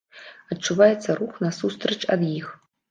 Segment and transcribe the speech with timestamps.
[0.55, 2.47] Адчуваецца рух насустрач ад іх.